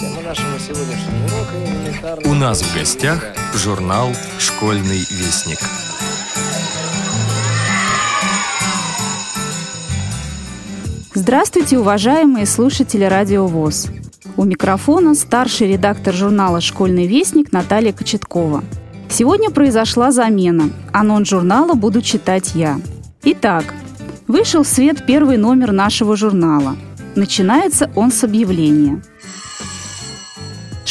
[0.00, 2.30] Тема нашего сегодняшнего урока элементарная...
[2.30, 3.22] У нас в гостях
[3.54, 5.58] журнал «Школьный вестник».
[11.12, 13.88] Здравствуйте, уважаемые слушатели Радио ВОЗ.
[14.38, 18.64] У микрофона старший редактор журнала «Школьный вестник» Наталья Кочеткова.
[19.10, 20.70] Сегодня произошла замена.
[20.94, 22.80] Анонс журнала буду читать я.
[23.22, 23.74] Итак,
[24.26, 26.76] вышел в свет первый номер нашего журнала.
[27.16, 29.02] Начинается он с объявления.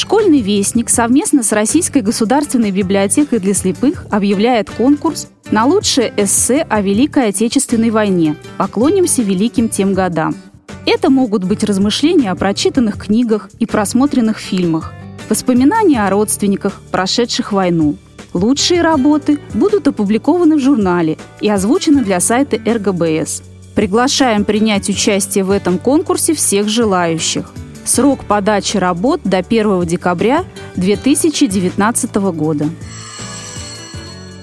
[0.01, 6.79] Школьный вестник совместно с Российской государственной библиотекой для слепых объявляет конкурс на лучшее эссе о
[6.79, 10.37] Великой Отечественной войне «Поклонимся великим тем годам».
[10.85, 14.93] Это могут быть размышления о прочитанных книгах и просмотренных фильмах,
[15.27, 17.97] воспоминания о родственниках, прошедших войну.
[18.33, 23.43] Лучшие работы будут опубликованы в журнале и озвучены для сайта РГБС.
[23.75, 27.51] Приглашаем принять участие в этом конкурсе всех желающих.
[27.89, 32.69] Срок подачи работ до 1 декабря 2019 года.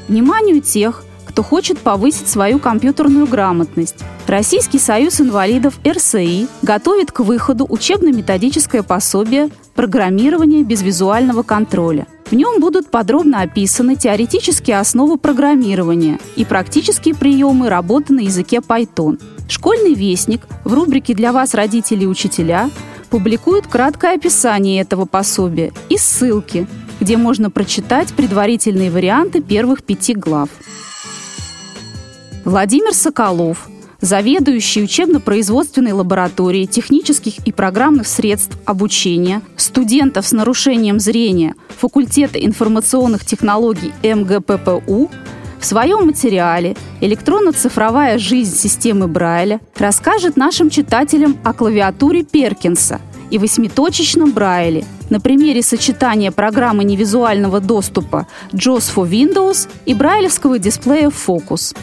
[0.08, 3.98] Вниманию тех, кто хочет повысить свою компьютерную грамотность.
[4.27, 12.08] Российский союз инвалидов РСИ готовит к выходу учебно-методическое пособие «Программирование без визуального контроля».
[12.28, 19.20] В нем будут подробно описаны теоретические основы программирования и практические приемы работы на языке Python.
[19.48, 22.69] Школьный вестник в рубрике «Для вас, родители и учителя»
[23.06, 26.66] публикует краткое описание этого пособия и ссылки,
[27.00, 30.48] где можно прочитать предварительные варианты первых пяти глав.
[32.44, 33.68] Владимир Соколов,
[34.00, 43.92] заведующий учебно-производственной лабораторией технических и программных средств обучения студентов с нарушением зрения факультета информационных технологий
[44.02, 45.10] МГППУ,
[45.67, 53.00] в своем материале «Электронно-цифровая жизнь системы Брайля» расскажет нашим читателям о клавиатуре Перкинса
[53.33, 61.11] и восьмиточечном Брайле на примере сочетания программы невизуального доступа JAWS for Windows и брайлевского дисплея
[61.11, 61.77] Focus.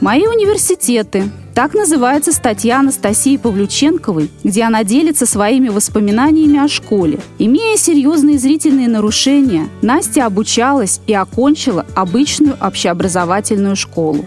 [0.00, 1.30] Мои университеты.
[1.60, 7.20] Так называется статья Анастасии Павлюченковой, где она делится своими воспоминаниями о школе.
[7.38, 14.24] Имея серьезные зрительные нарушения, Настя обучалась и окончила обычную общеобразовательную школу.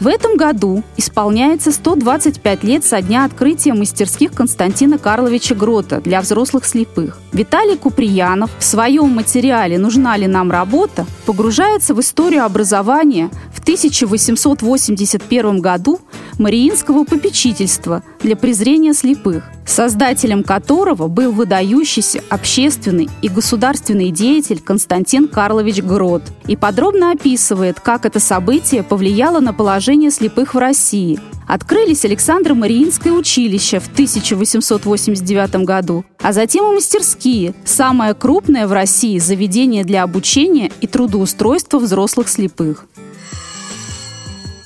[0.00, 6.64] В этом году исполняется 125 лет со дня открытия мастерских Константина Карловича Грота для взрослых
[6.64, 7.18] слепых.
[7.32, 15.60] Виталий Куприянов в своем материале «Нужна ли нам работа» погружается в историю образования в 1881
[15.60, 16.00] году
[16.38, 25.82] Мариинского попечительства для презрения слепых, создателем которого был выдающийся общественный и государственный деятель Константин Карлович
[25.82, 31.18] Грот, и подробно описывает, как это событие повлияло на положение слепых в России.
[31.46, 39.84] Открылись Александро-Мариинское училище в 1889 году, а затем и мастерские, самое крупное в России заведение
[39.84, 42.86] для обучения и трудоустройства взрослых слепых.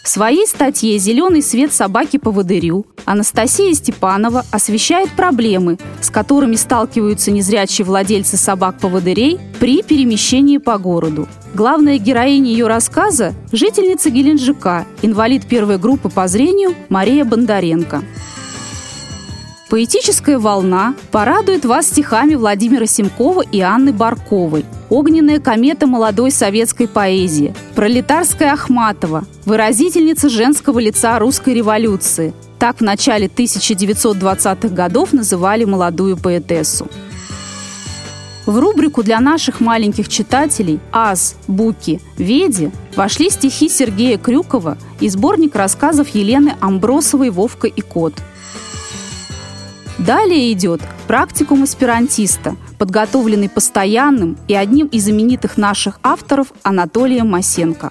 [0.05, 7.31] В своей статье «Зеленый свет собаки по водырю» Анастасия Степанова освещает проблемы, с которыми сталкиваются
[7.31, 11.27] незрячие владельцы собак-поводырей при перемещении по городу.
[11.55, 18.03] Главная героиня ее рассказа– жительница Геленджика, инвалид первой группы по зрению Мария Бондаренко.
[19.71, 24.65] Поэтическая волна порадует вас стихами Владимира Семкова и Анны Барковой.
[24.91, 27.55] Огненная комета молодой советской поэзии.
[27.75, 29.25] Пролетарская Ахматова.
[29.47, 32.35] Выразительница женского лица русской революции.
[32.59, 36.87] Так в начале 1920-х годов называли молодую поэтессу.
[38.47, 45.57] В рубрику для наших маленьких читателей «Аз», «Буки», «Веди» вошли стихи Сергея Крюкова и сборник
[45.57, 48.13] рассказов Елены Амбросовой «Вовка и кот».
[50.05, 57.91] Далее идет практикум аспирантиста, подготовленный постоянным и одним из знаменитых наших авторов Анатолием Масенко.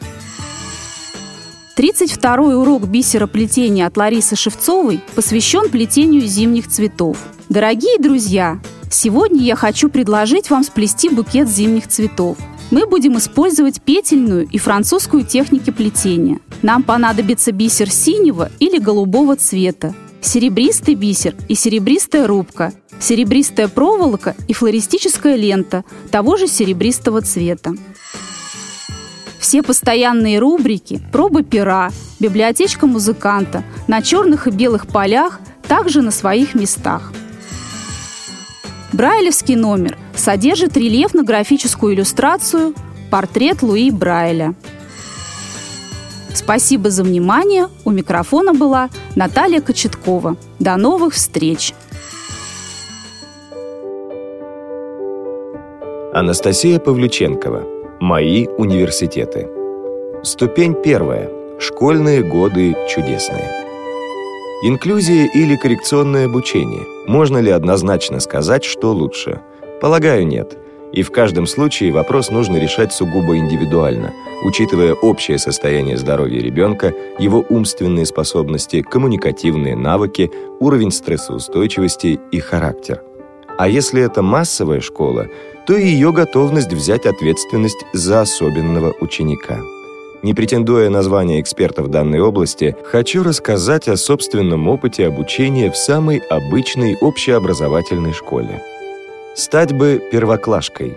[1.75, 7.17] 32-й урок бисероплетения от Ларисы Шевцовой посвящен плетению зимних цветов.
[7.49, 8.59] Дорогие друзья,
[8.91, 12.37] сегодня я хочу предложить вам сплести букет зимних цветов.
[12.69, 16.39] Мы будем использовать петельную и французскую техники плетения.
[16.61, 24.53] Нам понадобится бисер синего или голубого цвета, серебристый бисер и серебристая рубка, серебристая проволока и
[24.53, 27.73] флористическая лента того же серебристого цвета.
[29.39, 36.55] Все постоянные рубрики, пробы пера, библиотечка музыканта на черных и белых полях также на своих
[36.55, 37.11] местах.
[38.93, 42.73] Брайлевский номер содержит рельефно-графическую иллюстрацию
[43.09, 44.53] «Портрет Луи Брайля».
[46.33, 47.67] Спасибо за внимание.
[47.85, 50.35] У микрофона была Наталья Кочеткова.
[50.59, 51.73] До новых встреч!
[56.13, 57.63] Анастасия Павлюченкова.
[57.99, 59.49] Мои университеты.
[60.23, 61.29] Ступень первая.
[61.59, 63.49] Школьные годы чудесные.
[64.63, 66.83] Инклюзия или коррекционное обучение?
[67.07, 69.41] Можно ли однозначно сказать, что лучше?
[69.81, 70.57] Полагаю, нет.
[70.93, 74.13] И в каждом случае вопрос нужно решать сугубо индивидуально,
[74.43, 83.01] учитывая общее состояние здоровья ребенка, его умственные способности, коммуникативные навыки, уровень стрессоустойчивости и характер.
[83.57, 85.27] А если это массовая школа,
[85.65, 89.61] то и ее готовность взять ответственность за особенного ученика.
[90.21, 95.75] Не претендуя на звание эксперта в данной области, хочу рассказать о собственном опыте обучения в
[95.75, 98.61] самой обычной общеобразовательной школе.
[99.35, 100.93] Стать бы первоклашкой.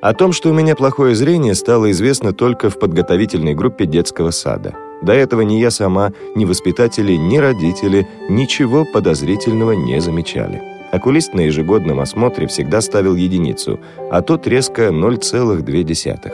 [0.00, 4.76] О том, что у меня плохое зрение, стало известно только в подготовительной группе детского сада.
[5.02, 10.62] До этого ни я сама, ни воспитатели, ни родители ничего подозрительного не замечали.
[10.92, 13.80] Окулист на ежегодном осмотре всегда ставил единицу,
[14.12, 16.32] а тот резко 0,2.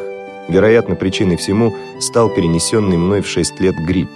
[0.49, 4.11] Вероятно, причиной всему стал перенесенный мной в 6 лет грипп.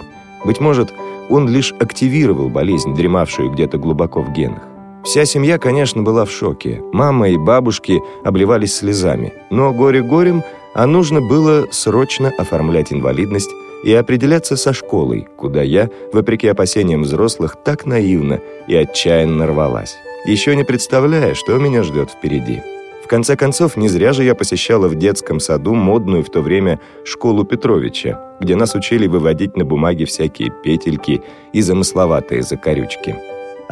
[0.45, 0.93] Быть может,
[1.29, 4.70] он лишь активировал болезнь, дремавшую где-то глубоко в генах.
[5.03, 6.81] Вся семья, конечно, была в шоке.
[6.93, 9.33] Мама и бабушки обливались слезами.
[9.49, 10.43] Но горе горем,
[10.75, 13.49] а нужно было срочно оформлять инвалидность
[13.83, 19.95] и определяться со школой, куда я, вопреки опасениям взрослых, так наивно и отчаянно рвалась,
[20.25, 22.61] еще не представляя, что меня ждет впереди.
[23.03, 26.79] В конце концов, не зря же я посещала в детском саду модную в то время
[27.03, 33.15] школу Петровича, где нас учили выводить на бумаге всякие петельки и замысловатые закорючки.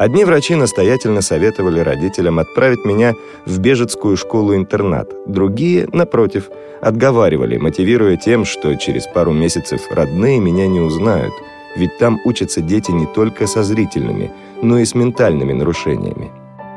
[0.00, 6.48] Одни врачи настоятельно советовали родителям отправить меня в бежецкую школу-интернат, другие, напротив,
[6.80, 11.34] отговаривали, мотивируя тем, что через пару месяцев родные меня не узнают,
[11.76, 14.32] ведь там учатся дети не только со зрительными,
[14.62, 16.30] но и с ментальными нарушениями.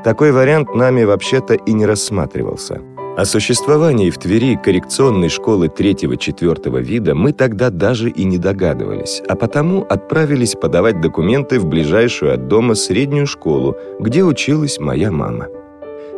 [0.04, 2.82] Такой вариант нами вообще-то и не рассматривался–
[3.16, 9.36] о существовании в Твери коррекционной школы третьего-четвертого вида мы тогда даже и не догадывались, а
[9.36, 15.46] потому отправились подавать документы в ближайшую от дома среднюю школу, где училась моя мама.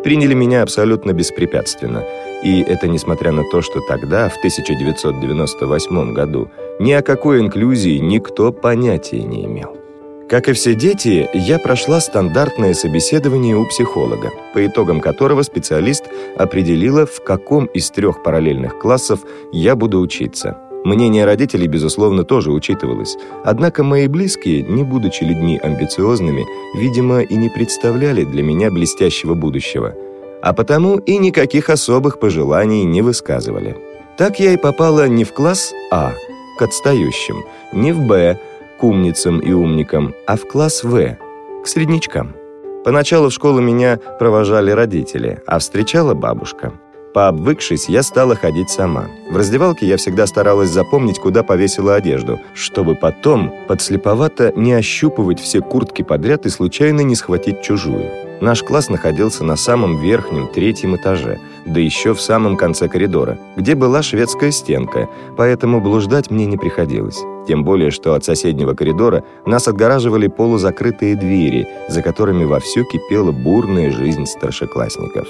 [0.06, 2.04] Приняли меня абсолютно беспрепятственно,
[2.44, 6.50] и это несмотря на то, что тогда, в 1998 году,
[6.80, 9.85] ни о какой инклюзии никто понятия не имел.
[10.30, 16.06] Как и все дети, я прошла стандартное собеседование у психолога, по итогам которого специалист
[16.36, 19.20] определила, в каком из трех параллельных классов
[19.52, 20.58] я буду учиться.
[20.84, 23.18] Мнение родителей, безусловно, тоже учитывалось.
[23.44, 26.46] Однако мои близкие, не будучи людьми амбициозными,
[26.76, 29.94] видимо, и не представляли для меня блестящего будущего.
[30.42, 33.78] А потому и никаких особых пожеланий не высказывали.
[34.18, 36.14] Так я и попала не в класс А,
[36.58, 37.44] к отстающим,
[37.74, 38.40] не в Б,
[38.80, 41.18] к умницам и умникам, а в класс В,
[41.64, 42.36] к среднячкам.
[42.84, 46.74] Поначалу в школу меня провожали родители, а встречала бабушка.
[47.16, 49.06] Пообвыкшись, я стала ходить сама.
[49.30, 55.62] В раздевалке я всегда старалась запомнить, куда повесила одежду, чтобы потом подслеповато не ощупывать все
[55.62, 58.12] куртки подряд и случайно не схватить чужую.
[58.42, 63.76] Наш класс находился на самом верхнем, третьем этаже, да еще в самом конце коридора, где
[63.76, 65.08] была шведская стенка,
[65.38, 67.22] поэтому блуждать мне не приходилось.
[67.48, 73.90] Тем более, что от соседнего коридора нас отгораживали полузакрытые двери, за которыми вовсю кипела бурная
[73.90, 75.30] жизнь старшеклассников.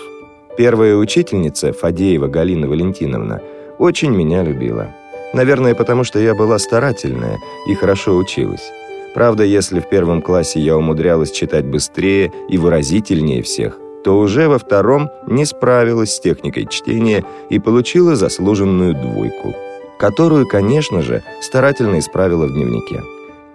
[0.57, 3.41] Первая учительница, Фадеева Галина Валентиновна,
[3.77, 4.87] очень меня любила.
[5.33, 8.71] Наверное, потому что я была старательная и хорошо училась.
[9.13, 14.57] Правда, если в первом классе я умудрялась читать быстрее и выразительнее всех, то уже во
[14.57, 19.53] втором не справилась с техникой чтения и получила заслуженную двойку,
[19.99, 23.01] которую, конечно же, старательно исправила в дневнике.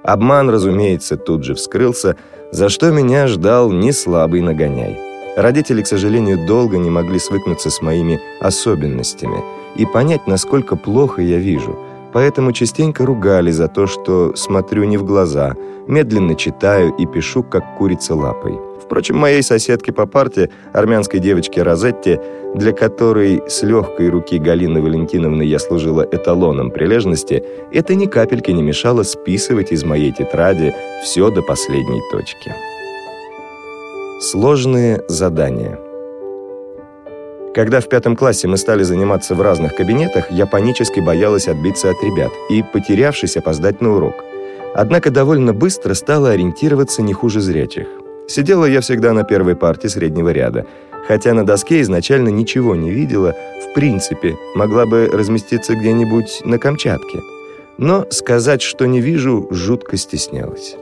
[0.03, 2.17] Обман, разумеется, тут же вскрылся,
[2.53, 5.10] за что меня ждал неслабый нагоняй.
[5.41, 9.43] Родители, к сожалению, долго не могли свыкнуться с моими особенностями
[9.75, 11.79] и понять, насколько плохо я вижу,
[12.13, 15.55] поэтому частенько ругали за то, что смотрю не в глаза,
[15.87, 18.59] медленно читаю и пишу, как курица лапой.
[18.85, 22.21] Впрочем, моей соседке по парте, армянской девочке Розетте,
[22.55, 27.43] для которой с легкой руки Галины Валентиновны я служила эталоном прилежности,
[27.73, 32.55] это ни капельки не мешало списывать из моей тетради все до последней точки.
[34.21, 35.79] Сложные задания.
[37.55, 42.05] Когда в пятом классе мы стали заниматься в разных кабинетах, я панически боялась отбиться от
[42.05, 44.17] ребят и, потерявшись, опоздать на урок.
[44.75, 47.87] Однако довольно быстро стала ориентироваться не хуже зрячих.
[48.29, 50.67] Сидела я всегда на первой парте среднего ряда,
[51.09, 53.35] хотя на доске изначально ничего не видела,
[53.71, 57.21] в принципе, могла бы разместиться где-нибудь на Камчатке.
[57.79, 60.77] Но сказать, что не вижу, жутко стеснялась.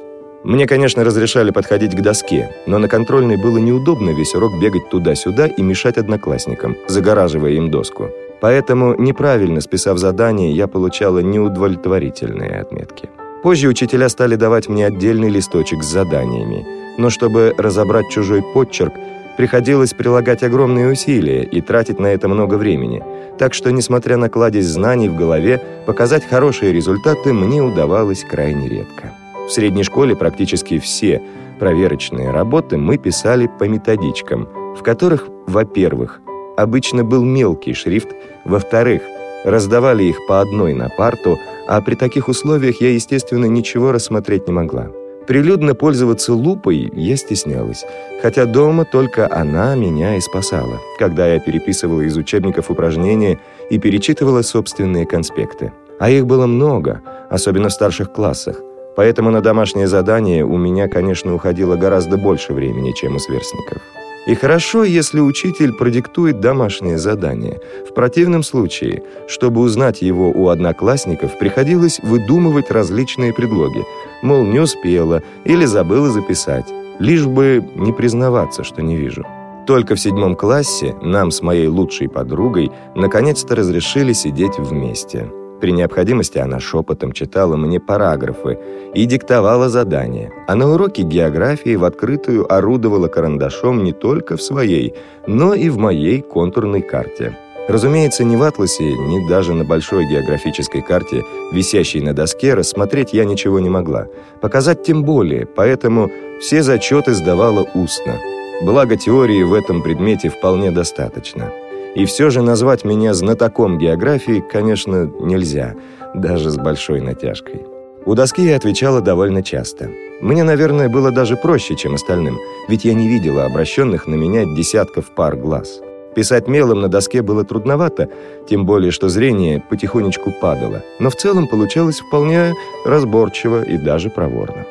[0.48, 5.46] Мне, конечно, разрешали подходить к доске, но на контрольной было неудобно весь урок бегать туда-сюда
[5.46, 8.08] и мешать одноклассникам, загораживая им доску.
[8.40, 13.10] Поэтому, неправильно списав задание, я получала неудовлетворительные отметки.
[13.42, 18.94] Позже учителя стали давать мне отдельный листочек с заданиями, но чтобы разобрать чужой подчерк,
[19.36, 23.04] приходилось прилагать огромные усилия и тратить на это много времени.
[23.38, 29.12] Так что, несмотря на кладезь знаний в голове, показать хорошие результаты мне удавалось крайне редко.
[29.48, 31.22] В средней школе практически все
[31.58, 36.20] проверочные работы мы писали по методичкам, в которых, во-первых,
[36.58, 38.08] обычно был мелкий шрифт,
[38.44, 39.00] во-вторых,
[39.46, 44.52] раздавали их по одной на парту, а при таких условиях я, естественно, ничего рассмотреть не
[44.52, 44.90] могла.
[45.26, 47.86] Прилюдно пользоваться лупой я стеснялась,
[48.20, 53.40] хотя дома только она меня и спасала, когда я переписывала из учебников упражнения
[53.70, 55.72] и перечитывала собственные конспекты.
[55.98, 57.00] А их было много,
[57.30, 58.60] особенно в старших классах.
[58.98, 63.80] Поэтому на домашнее задание у меня, конечно, уходило гораздо больше времени, чем у сверстников.
[64.26, 67.60] И хорошо, если учитель продиктует домашнее задание.
[67.88, 73.84] В противном случае, чтобы узнать его у одноклассников, приходилось выдумывать различные предлоги.
[74.20, 76.66] Мол, не успела или забыла записать.
[76.98, 79.24] Лишь бы не признаваться, что не вижу.
[79.64, 85.30] Только в седьмом классе нам с моей лучшей подругой наконец-то разрешили сидеть вместе.
[85.60, 88.58] При необходимости она шепотом читала мне параграфы
[88.94, 94.94] и диктовала задания, а на уроке географии в открытую орудовала карандашом не только в своей,
[95.26, 97.36] но и в моей контурной карте.
[97.68, 103.26] Разумеется, ни в атласе, ни даже на большой географической карте, висящей на доске, рассмотреть я
[103.26, 104.06] ничего не могла.
[104.40, 106.10] Показать тем более, поэтому
[106.40, 108.18] все зачеты сдавала устно.
[108.62, 111.52] Благо теории в этом предмете вполне достаточно.
[111.94, 115.74] И все же назвать меня знатоком географии, конечно, нельзя,
[116.14, 117.62] даже с большой натяжкой.
[118.04, 119.90] У доски я отвечала довольно часто.
[120.20, 125.10] Мне, наверное, было даже проще, чем остальным, ведь я не видела обращенных на меня десятков
[125.14, 125.80] пар глаз.
[126.14, 128.08] Писать мелом на доске было трудновато,
[128.48, 132.54] тем более, что зрение потихонечку падало, но в целом получалось вполне
[132.84, 134.64] разборчиво и даже проворно.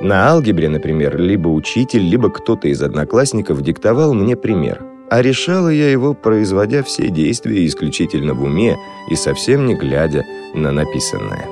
[0.00, 5.90] На алгебре, например, либо учитель, либо кто-то из одноклассников диктовал мне пример– а решала я
[5.90, 8.78] его, производя все действия исключительно в уме
[9.10, 11.46] и совсем не глядя на написанное.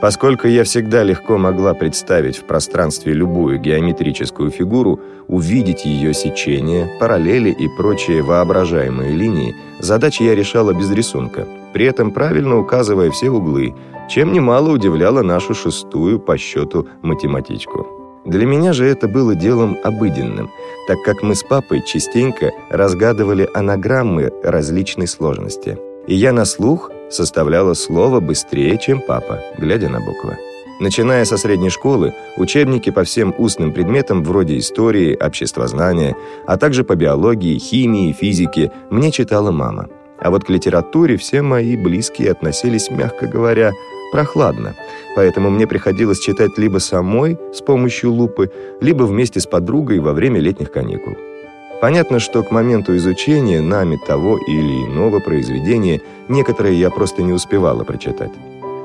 [0.00, 7.50] Поскольку я всегда легко могла представить в пространстве любую геометрическую фигуру, увидеть ее сечение, параллели
[7.50, 13.72] и прочие воображаемые линии, задачи я решала без рисунка, при этом правильно указывая все углы,
[14.08, 17.99] чем немало удивляло нашу шестую по счету математичку.
[18.24, 20.50] Для меня же это было делом обыденным,
[20.86, 25.78] так как мы с папой частенько разгадывали анаграммы различной сложности.
[26.06, 30.36] И я на слух составляла слово быстрее, чем папа, глядя на буквы.
[30.80, 36.96] Начиная со средней школы, учебники по всем устным предметам вроде истории, обществознания, а также по
[36.96, 39.88] биологии, химии, физике мне читала мама.
[40.18, 43.72] А вот к литературе все мои близкие относились, мягко говоря,
[44.12, 44.74] прохладно,
[45.16, 48.50] поэтому мне приходилось читать либо самой с помощью лупы,
[48.80, 51.14] либо вместе с подругой во время летних каникул.
[51.80, 57.84] Понятно, что к моменту изучения нами того или иного произведения некоторые я просто не успевала
[57.84, 58.32] прочитать.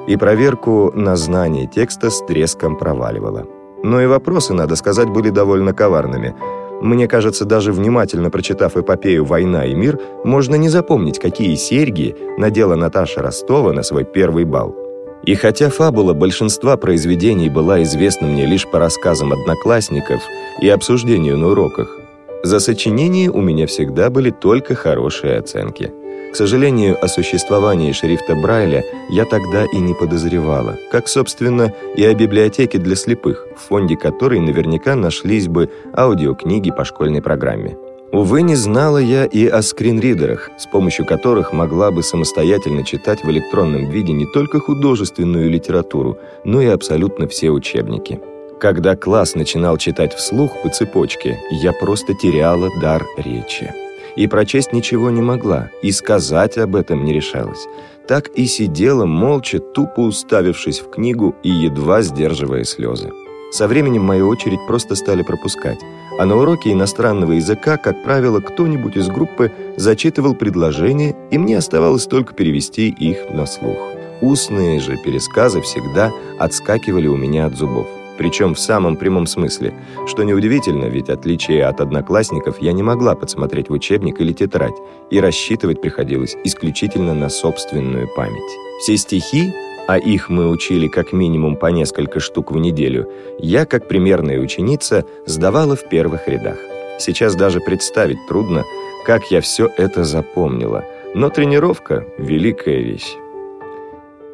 [0.07, 3.47] И проверку на знание текста с треском проваливала.
[3.83, 6.35] Но и вопросы, надо сказать, были довольно коварными.
[6.81, 12.75] Мне кажется, даже внимательно прочитав эпопею «Война и мир», можно не запомнить, какие серьги надела
[12.75, 14.84] Наташа Ростова на свой первый бал.
[15.25, 20.21] И хотя фабула большинства произведений была известна мне лишь по рассказам одноклассников
[20.61, 21.99] и обсуждению на уроках,
[22.43, 25.91] за сочинение у меня всегда были только хорошие оценки.
[26.31, 32.13] К сожалению, о существовании шрифта Брайля я тогда и не подозревала, как, собственно, и о
[32.13, 37.77] библиотеке для слепых, в фонде которой наверняка нашлись бы аудиокниги по школьной программе.
[38.15, 43.29] Увы, не знала я и о скринридерах, с помощью которых могла бы самостоятельно читать в
[43.29, 48.21] электронном виде не только художественную литературу, но и абсолютно все учебники.
[48.57, 53.73] Когда класс начинал читать вслух по цепочке, я просто теряла дар речи.
[54.15, 57.67] И прочесть ничего не могла, и сказать об этом не решалась.
[58.07, 63.11] Так и сидела молча, тупо уставившись в книгу и едва сдерживая слезы.
[63.51, 65.79] Со временем мою очередь просто стали пропускать,
[66.19, 72.05] а на уроке иностранного языка, как правило, кто-нибудь из группы зачитывал предложения, и мне оставалось
[72.05, 73.77] только перевести их на слух.
[74.21, 77.87] Устные же пересказы всегда отскакивали у меня от зубов.
[78.17, 79.73] Причем в самом прямом смысле,
[80.07, 84.75] что неудивительно, ведь отличие от одноклассников я не могла подсмотреть в учебник или тетрадь,
[85.11, 88.39] и рассчитывать приходилось исключительно на собственную память.
[88.81, 89.53] Все стихи
[89.87, 95.05] а их мы учили как минимум по несколько штук в неделю, я, как примерная ученица,
[95.25, 96.57] сдавала в первых рядах.
[96.99, 98.63] Сейчас даже представить трудно,
[99.05, 103.15] как я все это запомнила, но тренировка– великая вещь.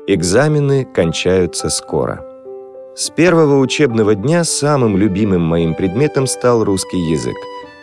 [0.08, 2.26] Экзамены кончаются скоро.
[2.96, 7.36] С первого учебного дня самым любимым моим предметом стал русский язык,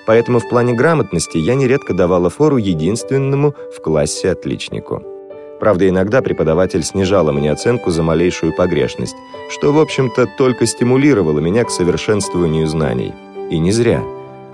[0.06, 5.17] поэтому в плане грамотности я нередко давала фору единственному в классе отличнику.
[5.60, 9.16] Правда, иногда преподаватель снижала мне оценку за малейшую погрешность,
[9.50, 13.12] что, в общем-то, только стимулировало меня к совершенствованию знаний.
[13.50, 14.02] И не зря.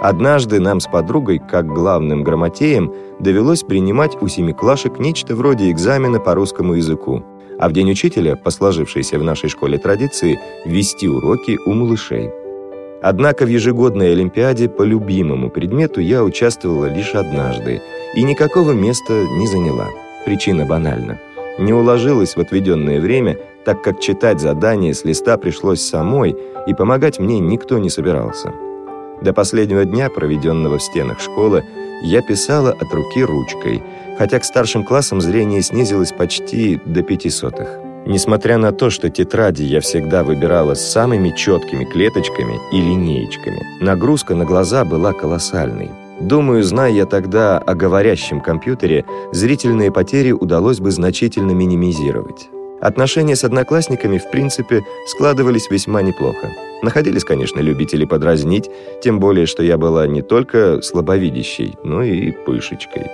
[0.00, 6.34] Однажды нам с подругой, как главным грамотеем, довелось принимать у семиклашек нечто вроде экзамена по
[6.34, 7.22] русскому языку,
[7.58, 12.30] а в день учителя, по сложившейся в нашей школе традиции, вести уроки у малышей.
[13.02, 17.82] Однако в ежегодной олимпиаде по любимому предмету я участвовала лишь однажды
[18.14, 19.88] и никакого места не заняла.
[20.24, 21.18] Причина банальна.
[21.58, 27.18] Не уложилась в отведенное время, так как читать задание с листа пришлось самой, и помогать
[27.18, 28.52] мне никто не собирался.
[29.22, 31.64] До последнего дня, проведенного в стенах школы,
[32.02, 33.82] я писала от руки ручкой,
[34.18, 37.78] хотя к старшим классам зрение снизилось почти до пяти сотых.
[38.06, 44.34] Несмотря на то, что тетради я всегда выбирала с самыми четкими клеточками и линеечками, нагрузка
[44.34, 45.90] на глаза была колоссальной.
[46.24, 52.48] Думаю, зная я тогда о говорящем компьютере, зрительные потери удалось бы значительно минимизировать.
[52.80, 56.50] Отношения с одноклассниками, в принципе, складывались весьма неплохо.
[56.82, 58.70] Находились, конечно, любители подразнить,
[59.02, 63.04] тем более, что я была не только слабовидящей, но и пышечкой.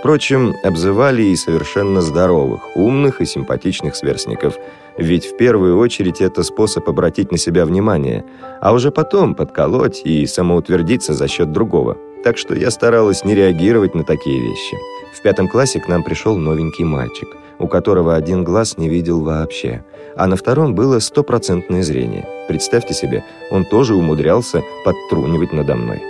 [0.00, 4.56] Впрочем, обзывали и совершенно здоровых, умных и симпатичных сверстников,
[4.98, 8.24] ведь в первую очередь это способ обратить на себя внимание,
[8.60, 13.94] а уже потом подколоть и самоутвердиться за счет другого– так что я старалась не реагировать
[13.94, 14.76] на такие вещи.
[15.12, 19.84] В пятом классе к нам пришел новенький мальчик, у которого один глаз не видел вообще,
[20.16, 22.26] а на втором было стопроцентное зрение.
[22.48, 26.02] Представьте себе, он тоже умудрялся подтрунивать надо мной.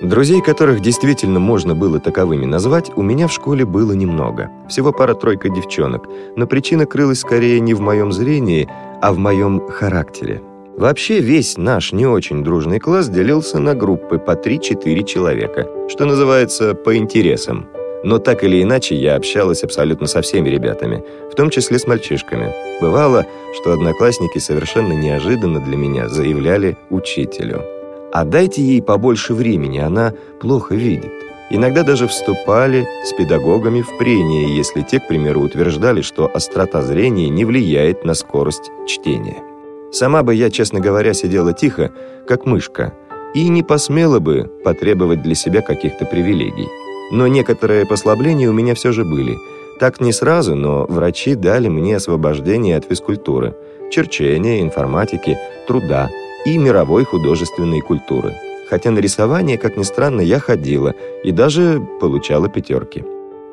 [0.00, 4.48] Друзей, которых действительно можно было таковыми назвать, у меня в школе было немного.
[4.68, 8.68] Всего пара-тройка девчонок, но причина крылась скорее не в моем зрении,
[9.02, 10.40] а в моем характере.
[10.78, 16.72] Вообще весь наш не очень дружный класс делился на группы по 3-4 человека, что называется
[16.76, 17.66] по интересам.
[18.04, 22.54] Но так или иначе я общалась абсолютно со всеми ребятами, в том числе с мальчишками.
[22.80, 23.26] Бывало,
[23.60, 27.64] что одноклассники совершенно неожиданно для меня заявляли учителю.
[28.12, 31.10] «А дайте ей побольше времени, она плохо видит».
[31.50, 37.28] Иногда даже вступали с педагогами в прение, если те, к примеру, утверждали, что острота зрения
[37.30, 39.47] не влияет на скорость чтения.
[39.90, 41.92] Сама бы я, честно говоря, сидела тихо,
[42.26, 42.92] как мышка,
[43.34, 46.68] и не посмела бы потребовать для себя каких-то привилегий.
[47.10, 49.36] Но некоторые послабления у меня все же были.
[49.80, 53.54] Так не сразу, но врачи дали мне освобождение от физкультуры,
[53.90, 56.10] черчения, информатики, труда
[56.44, 58.34] и мировой художественной культуры.
[58.68, 63.04] Хотя на рисование, как ни странно, я ходила и даже получала пятерки.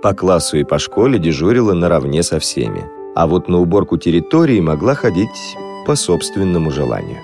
[0.02, 2.84] По классу и по школе дежурила наравне со всеми.
[3.16, 7.20] А вот на уборку территории могла ходить по собственному желанию.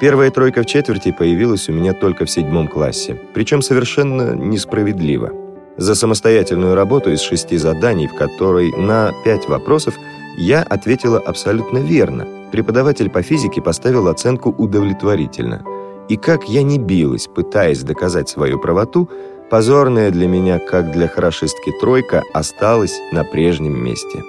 [0.00, 5.32] Первая тройка в четверти появилась у меня только в седьмом классе, причем совершенно несправедливо.
[5.78, 9.94] За самостоятельную работу из шести заданий, в которой на пять вопросов
[10.38, 12.26] я ответила абсолютно верно.
[12.52, 15.64] Преподаватель по физике поставил оценку удовлетворительно.
[16.08, 19.10] И как я не билась, пытаясь доказать свою правоту,
[19.50, 24.22] позорная для меня, как для хорошистки тройка, осталась на прежнем месте.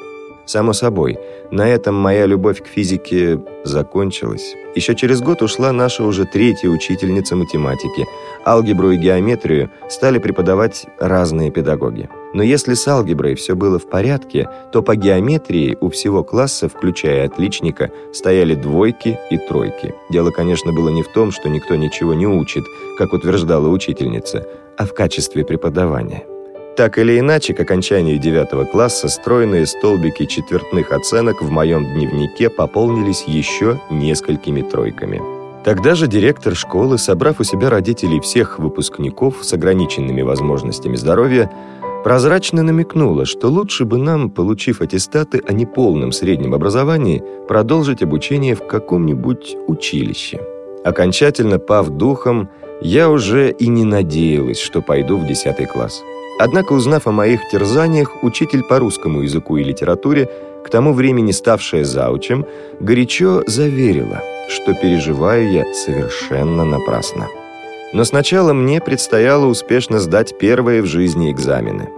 [0.48, 1.20] Само собой,
[1.52, 4.56] на этом моя любовь к физике закончилась.
[4.76, 8.06] Еще через год ушла наша уже третья учительница математики.
[8.46, 12.10] Алгебру и геометрию стали преподавать разные педагоги.
[12.34, 17.26] Но если с алгеброй все было в порядке, то по геометрии у всего класса, включая
[17.26, 19.96] отличника, стояли двойки и тройки.
[20.10, 22.64] Дело, конечно, было не в том, что никто ничего не учит,
[22.98, 26.24] как утверждала учительница, а в качестве преподавания.
[26.78, 33.24] Так или иначе, к окончанию девятого класса стройные столбики четвертных оценок в моем дневнике пополнились
[33.26, 35.20] еще несколькими тройками.
[35.66, 41.52] Тогда же директор школы, собрав у себя родителей всех выпускников с ограниченными возможностями здоровья,
[42.04, 48.68] прозрачно намекнула, что лучше бы нам, получив аттестаты о неполном среднем образовании, продолжить обучение в
[48.68, 50.42] каком-нибудь училище.
[50.86, 52.50] Окончательно пав духом,
[52.82, 56.04] я уже и не надеялась, что пойду в десятый класс.
[56.40, 60.30] Однако, узнав о моих терзаниях, учитель по русскому языку и литературе,
[60.64, 62.46] к тому времени ставшая заучем,
[62.80, 67.28] горячо заверила, что переживаю я совершенно напрасно.
[67.94, 71.90] Но сначала мне предстояло успешно сдать первые в жизни экзамены.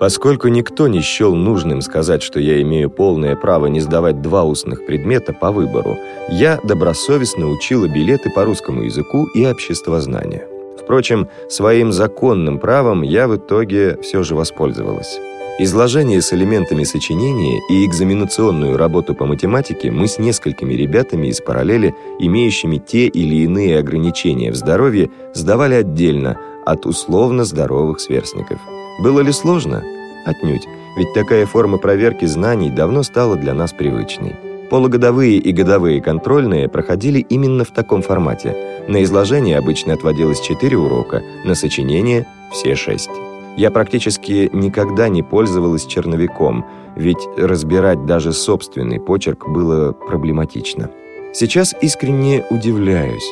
[0.00, 4.86] Поскольку никто не счел нужным сказать, что я имею полное право не сдавать два устных
[4.86, 5.96] предмета по выбору,
[6.30, 10.53] я добросовестно учила билеты по русскому языку и обществознанию.
[10.84, 15.18] Впрочем, своим законным правом я в итоге все же воспользовалась.
[15.58, 21.94] Изложение с элементами сочинения и экзаменационную работу по математике мы с несколькими ребятами из параллели,
[22.18, 28.58] имеющими те или иные ограничения в здоровье, сдавали отдельно от условно здоровых сверстников.
[29.00, 29.82] Было ли сложно?
[30.26, 30.66] Отнюдь,
[30.96, 34.53] ведь такая форма проверки знаний давно стала для нас привычной.
[34.70, 38.56] Полугодовые и годовые контрольные проходили именно в таком формате.
[38.88, 43.10] На изложение обычно отводилось 4 урока, на сочинение– все 6.
[43.56, 46.64] Я практически никогда не пользовалась черновиком,
[46.96, 50.90] ведь разбирать даже собственный почерк было проблематично.
[51.32, 53.28] Сейчас искренне удивляюсь,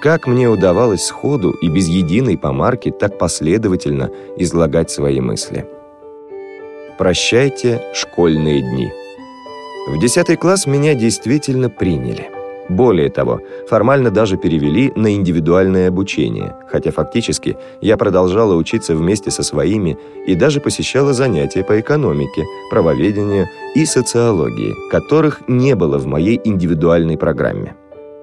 [0.00, 5.66] как мне удавалось сходу и без единой помарки так последовательно излагать свои мысли.
[6.98, 8.90] Прощайте школьные дни.
[9.86, 12.30] В 10 класс меня действительно приняли.
[12.68, 19.42] Более того, формально даже перевели на индивидуальное обучение, хотя фактически я продолжала учиться вместе со
[19.42, 26.40] своими и даже посещала занятия по экономике, правоведению и социологии, которых не было в моей
[26.44, 27.74] индивидуальной программе.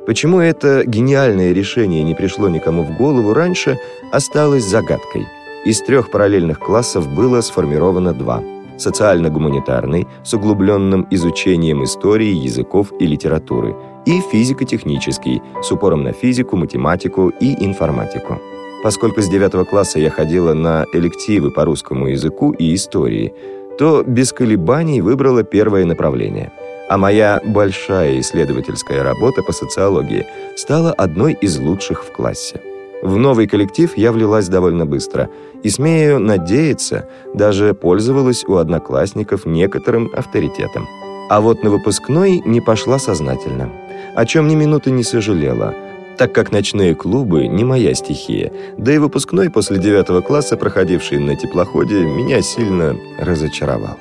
[0.08, 3.78] Почему это гениальное решение не пришло никому в голову раньше,
[4.13, 5.28] осталось загадкой.
[5.65, 8.41] Из трех параллельных классов было сформировано два–
[8.80, 17.30] социально-гуманитарный с углубленным изучением истории, языков и литературы– и физико-технический с упором на физику, математику
[17.30, 18.39] и информатику.
[18.84, 23.34] Поскольку с 9 класса я ходила на элективы по русскому языку и истории,
[23.78, 26.52] то без колебаний выбрала первое направление.
[26.89, 32.62] А моя большая исследовательская работа по социологии стала одной из лучших в классе.
[33.01, 35.29] В новый коллектив я влилась довольно быстро
[35.63, 40.88] и, смею надеяться, даже пользовалась у одноклассников некоторым авторитетом.
[41.29, 43.71] А вот на выпускной не пошла сознательно–
[44.15, 45.73] о чем ни минуты не сожалела,
[46.17, 51.35] так как ночные клубы не моя стихия, да и выпускной после девятого класса, проходивший на
[51.35, 53.97] теплоходе, меня сильно разочаровал.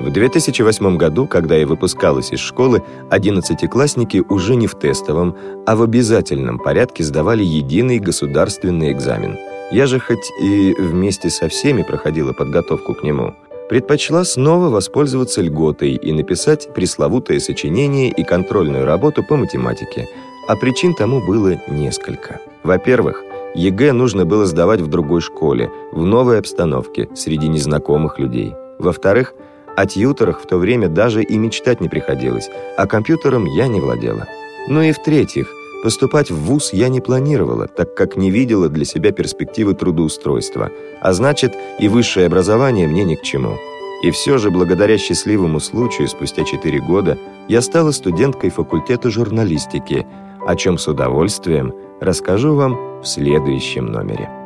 [0.00, 5.82] В 2008 году, когда я выпускалась из школы, одиннадцатиклассники уже не в тестовом, а в
[5.82, 9.36] обязательном порядке сдавали единый государственный экзамен.
[9.70, 13.34] Я же хоть и вместе со всеми проходила подготовку к нему–
[13.68, 20.08] предпочла снова воспользоваться льготой и написать пресловутое сочинение и контрольную работу по математике,
[20.48, 22.40] а причин тому было несколько.
[22.62, 23.22] Во-первых,
[23.54, 28.54] ЕГЭ нужно было сдавать в другой школе, в новой обстановке, среди незнакомых людей.
[28.78, 29.34] Во-вторых,
[29.78, 34.26] о тьюторах в то время даже и мечтать не приходилось, а компьютером я не владела.
[34.66, 39.12] Ну и в-третьих, Поступать в ВУЗ я не планировала, так как не видела для себя
[39.12, 43.56] перспективы трудоустройства, а значит, и высшее образование мне ни к чему.
[44.02, 50.04] И все же, благодаря счастливому случаю, спустя 4 года, я стала студенткой факультета журналистики,
[50.44, 54.37] о чем с удовольствием расскажу вам в следующем номере.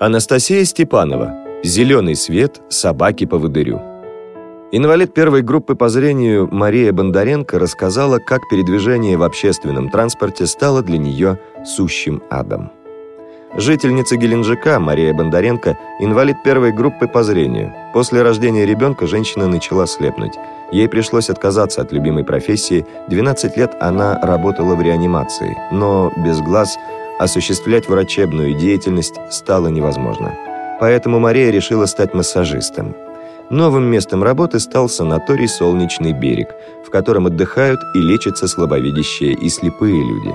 [0.00, 1.34] Анастасия Степанова.
[1.64, 2.60] «Зеленый свет.
[2.68, 3.82] Собаки по выдырю».
[4.70, 10.98] Инвалид первой группы по зрению Мария Бондаренко рассказала, как передвижение в общественном транспорте стало для
[10.98, 12.70] нее сущим адом.
[13.56, 17.74] Жительница Геленджика Мария Бондаренко– инвалид первой группы по зрению.
[17.92, 20.34] После рождения ребенка женщина начала слепнуть.
[20.70, 22.86] Ей пришлось отказаться от любимой профессии.
[23.08, 26.78] 12 лет она работала в реанимации, но без глаз
[27.18, 30.34] осуществлять врачебную деятельность стало невозможно.
[30.80, 32.94] Поэтому Мария решила стать массажистом.
[33.50, 36.48] Новым местом работы стал санаторий «Солнечный берег»,
[36.86, 40.34] в котором отдыхают и лечатся слабовидящие и слепые люди.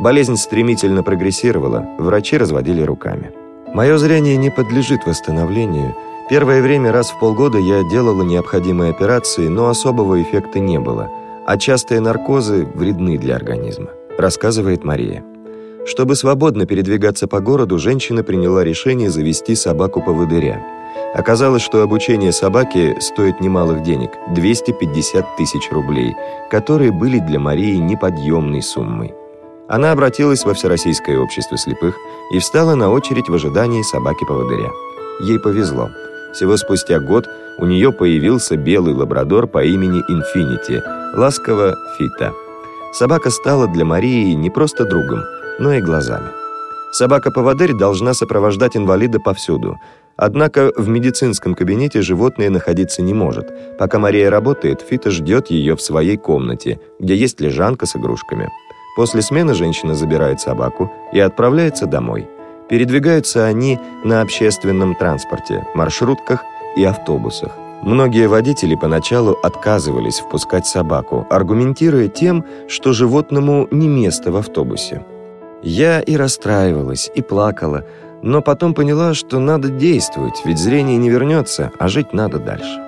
[0.00, 3.32] Болезнь стремительно прогрессировала, врачи разводили руками.
[3.72, 5.94] Мое зрение не подлежит восстановлению.
[6.28, 11.10] Первое время раз в полгода я делала необходимые операции, но особого эффекта не было,
[11.46, 15.24] а частые наркозы вредны для организма, рассказывает Мария.
[15.86, 20.62] Чтобы свободно передвигаться по городу, женщина приняла решение завести собаку-поводыря–
[21.14, 26.12] Оказалось, что обучение собаки стоит немалых денег– 250 тысяч рублей,
[26.50, 29.14] которые были для Марии неподъемной суммой.
[29.68, 31.94] Она обратилась во Всероссийское общество слепых
[32.32, 34.70] и встала на очередь в ожидании собаки-поводыря.
[35.20, 35.88] Ей повезло.
[36.32, 40.82] Всего спустя год у нее появился белый лабрадор по имени Инфинити,
[41.16, 42.32] ласково Фита.
[42.92, 45.20] Собака стала для Марии не просто другом,
[45.58, 46.28] но и глазами.
[46.92, 49.78] Собака-поводырь должна сопровождать инвалида повсюду–
[50.16, 53.52] Однако в медицинском кабинете животное находиться не может.
[53.78, 58.48] Пока Мария работает, Фита ждет ее в своей комнате, где есть лежанка с игрушками.
[58.96, 62.28] После смены женщина забирает собаку и отправляется домой.
[62.68, 66.44] Передвигаются они на общественном транспорте, маршрутках
[66.76, 67.52] и автобусах.
[67.82, 75.04] Многие водители поначалу отказывались впускать собаку, аргументируя тем, что животному не место в автобусе.
[75.64, 77.86] Я и расстраивалась, и плакала,
[78.22, 82.80] но потом поняла, что надо действовать, ведь зрение не вернется, а жить надо дальше.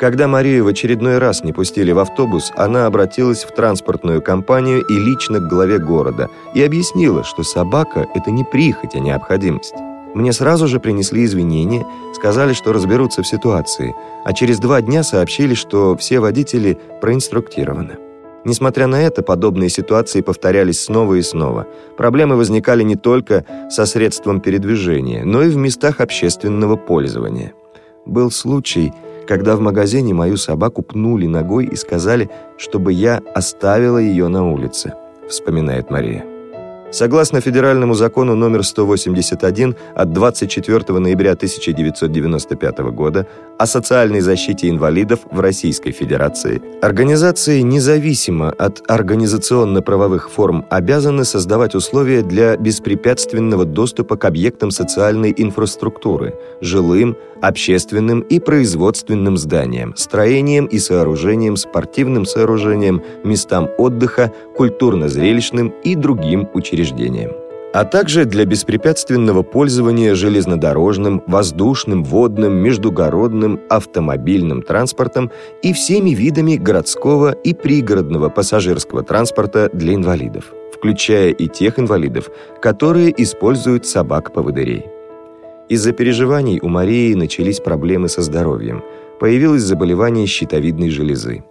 [0.00, 4.98] Когда Марию в очередной раз не пустили в автобус, она обратилась в транспортную компанию и
[4.98, 9.74] лично к главе города и объяснила, что собака– это не прихоть, а необходимость.
[10.12, 13.94] Мне сразу же принесли извинения, сказали, что разберутся в ситуации,
[14.24, 18.03] а через два дня сообщили, что все водители проинструктированы.
[18.44, 21.66] Несмотря на это, подобные ситуации повторялись снова и снова.
[21.96, 27.54] Проблемы возникали не только со средством передвижения, но и в местах общественного пользования.
[28.04, 28.92] Был случай,
[29.26, 32.28] когда в магазине мою собаку пнули ногой и сказали,
[32.58, 34.92] чтобы я оставила ее на улице,
[35.28, 36.33] вспоминает Мария.
[36.94, 43.26] Согласно федеральному закону номер 181 от 24 ноября 1995 года
[43.58, 52.22] о социальной защите инвалидов в Российской Федерации, организации независимо от организационно-правовых форм обязаны создавать условия
[52.22, 61.56] для беспрепятственного доступа к объектам социальной инфраструктуры, жилым, общественным и производственным зданиям, строениям и сооружениям,
[61.56, 66.83] спортивным сооружениям, местам отдыха, культурно-зрелищным и другим учреждениям
[67.74, 77.32] а также для беспрепятственного пользования железнодорожным, воздушным, водным, междугородным, автомобильным транспортом и всеми видами городского
[77.32, 82.30] и пригородного пассажирского транспорта для инвалидов, включая и тех инвалидов,
[82.62, 84.86] которые используют собак-поводырей.
[85.68, 88.84] Из-за переживаний у Марии начались проблемы со здоровьем.
[89.18, 91.42] Появилось заболевание щитовидной железы.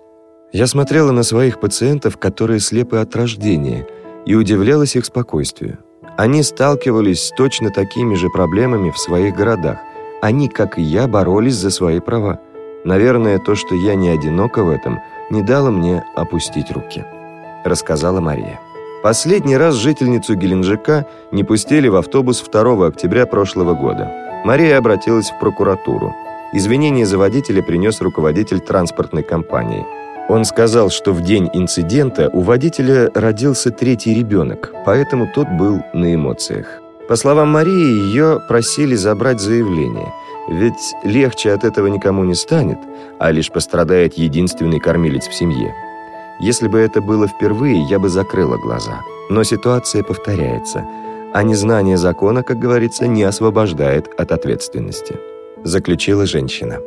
[0.53, 3.85] Я смотрела на своих пациентов, которые слепы от рождения,
[4.25, 5.79] и удивлялась их спокойствию.
[6.17, 9.79] Они сталкивались с точно такими же проблемами в своих городах.
[10.21, 12.39] Они, как и я, боролись за свои права.
[12.85, 17.03] Наверное, то, что я не одинока в этом, не дало мне опустить руки»,—
[17.65, 18.59] рассказала Мария.
[19.03, 24.09] Последний раз жительницу Геленджика не пустили в автобус 2 октября прошлого года.
[24.45, 26.13] Мария обратилась в прокуратуру.
[26.53, 29.85] Извинения за водителя принес руководитель транспортной компании.
[30.29, 36.15] Он сказал, что в день инцидента у водителя родился третий ребенок, поэтому тот был на
[36.15, 36.65] эмоциях.
[37.09, 40.13] По словам Марии, ее просили забрать заявление,
[40.49, 42.77] ведь легче от этого никому не станет,
[43.19, 45.73] а лишь пострадает единственный кормилец в семье.
[46.39, 49.01] Если бы это было впервые, я бы закрыла глаза.
[49.29, 50.85] Но ситуация повторяется,
[51.33, 55.19] а незнание закона, как говорится, не освобождает от ответственности.
[55.63, 56.79] Заключила женщина.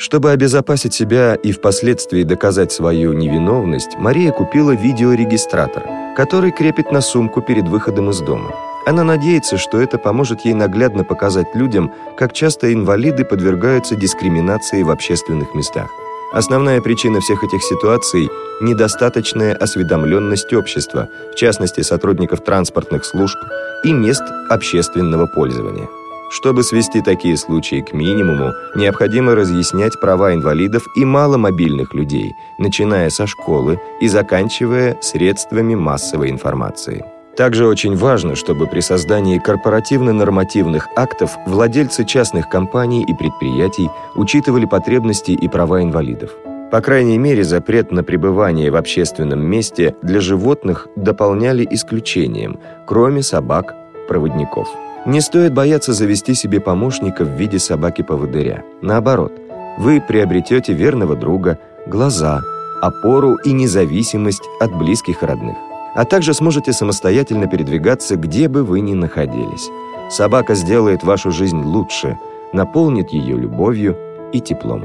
[0.00, 5.84] Чтобы обезопасить себя и впоследствии доказать свою невиновность, Мария купила видеорегистратор,
[6.16, 8.50] который крепит на сумку перед выходом из дома.
[8.86, 14.90] Она надеется, что это поможет ей наглядно показать людям, как часто инвалиды подвергаются дискриминации в
[14.90, 15.90] общественных местах.
[16.32, 18.30] Основная причина всех этих ситуаций–
[18.62, 23.36] недостаточная осведомленность общества, в частности сотрудников транспортных служб
[23.84, 25.88] и мест общественного пользования.
[26.30, 33.26] Чтобы свести такие случаи к минимуму, необходимо разъяснять права инвалидов и маломобильных людей, начиная со
[33.26, 37.04] школы и заканчивая средствами массовой информации.
[37.36, 45.32] Также очень важно, чтобы при создании корпоративно-нормативных актов владельцы частных компаний и предприятий учитывали потребности
[45.32, 46.30] и права инвалидов.
[46.70, 54.68] По крайней мере, запрет на пребывание в общественном месте для животных дополняли исключением, кроме собак-проводников.
[55.06, 58.64] Не стоит бояться завести себе помощника в виде собаки-поводыря.
[58.82, 59.32] Наоборот,
[59.78, 62.42] вы приобретете верного друга, глаза,
[62.82, 65.56] опору и независимость от близких и родных
[65.94, 69.68] а также сможете самостоятельно передвигаться, где бы вы ни находились.
[70.08, 72.18] Собака сделает вашу жизнь лучше,
[72.52, 73.96] наполнит ее любовью
[74.32, 74.84] и теплом.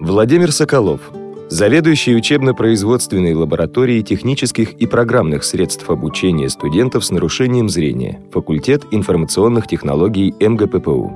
[0.00, 1.00] Владимир Соколов,
[1.48, 10.34] заведующий учебно-производственной лабораторией технических и программных средств обучения студентов с нарушением зрения, факультет информационных технологий
[10.40, 11.12] МГППУ.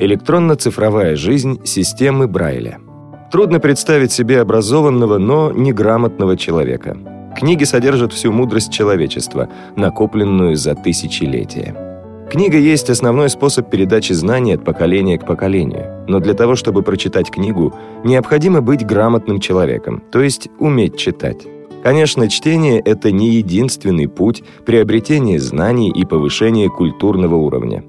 [0.00, 2.78] Электронно-цифровая жизнь системы Брайля–
[3.30, 6.96] Трудно представить себе образованного, но неграмотного человека.
[7.36, 11.87] Книги содержат всю мудрость человечества, накопленную за тысячелетия.
[12.30, 16.04] Книга есть основной способ передачи знаний от поколения к поколению.
[16.08, 21.46] Но для того, чтобы прочитать книгу, необходимо быть грамотным человеком, то есть уметь читать.
[21.82, 27.82] Конечно, чтение– это не единственный путь приобретения знаний и повышения культурного уровня.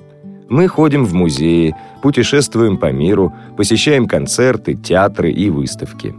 [0.47, 6.15] Мы ходим в музеи, путешествуем по миру, посещаем концерты, театры и выставки.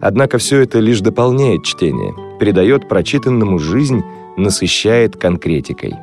[0.00, 4.02] Однако все это лишь дополняет чтение, придает прочитанному жизнь,
[4.36, 5.94] насыщает конкретикой.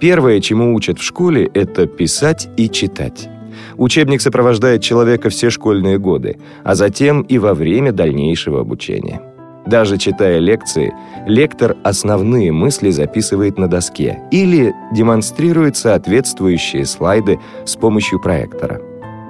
[0.00, 3.28] Первое, чему учат в школе, это писать и читать.
[3.76, 9.22] Учебник сопровождает человека все школьные годы, а затем и во время дальнейшего обучения.
[9.66, 10.94] Даже читая лекции,
[11.26, 18.80] лектор основные мысли записывает на доске или демонстрирует соответствующие слайды с помощью проектора.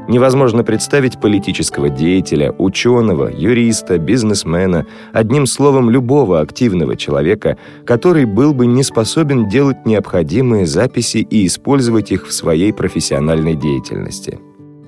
[0.08, 8.66] Невозможно представить политического деятеля, ученого, юриста, бизнесмена, одним словом, любого активного человека, который был бы
[8.66, 14.38] не способен делать необходимые записи и использовать их в своей профессиональной деятельности.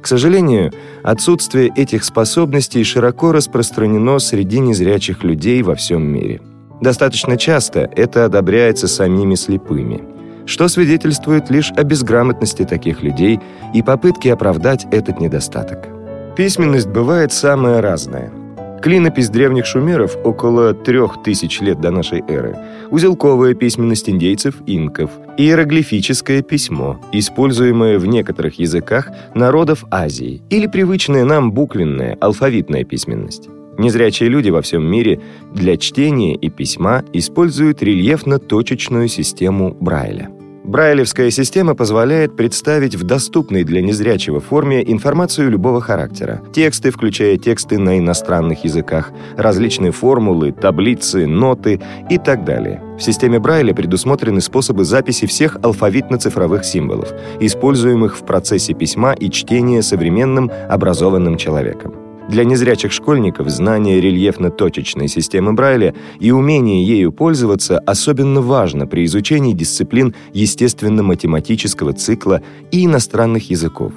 [0.00, 6.40] К сожалению, отсутствие этих способностей широко распространено среди незрячих людей во всем мире.
[6.80, 10.00] Достаточно часто это одобряется самими слепыми–
[10.48, 13.38] что свидетельствует лишь о безграмотности таких людей
[13.74, 15.88] и попытке оправдать этот недостаток.
[16.36, 18.32] Письменность бывает самая разная.
[18.80, 22.56] Клинопись древних шумеров около трех тысяч лет до нашей эры,
[22.90, 31.52] узелковая письменность индейцев инков, иероглифическое письмо, используемое в некоторых языках народов Азии, или привычная нам
[31.52, 33.48] буквенная, алфавитная письменность.
[33.78, 35.20] Незрячие люди во всем мире
[35.52, 40.30] для чтения и письма используют рельефно-точечную систему Брайля.
[40.68, 46.42] Брайлевская система позволяет представить в доступной для незрячего форме информацию любого характера.
[46.52, 52.82] Тексты, включая тексты на иностранных языках, различные формулы, таблицы, ноты и так далее.
[52.98, 59.80] В системе Брайля предусмотрены способы записи всех алфавитно-цифровых символов, используемых в процессе письма и чтения
[59.80, 62.07] современным образованным человеком.
[62.28, 69.54] Для незрячих школьников знание рельефно-точечной системы Брайля и умение ею пользоваться особенно важно при изучении
[69.54, 73.92] дисциплин естественно-математического цикла и иностранных языков.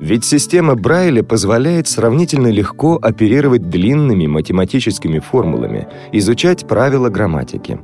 [0.00, 7.78] Ведь система Брайля позволяет сравнительно легко оперировать длинными математическими формулами, изучать правила грамматики.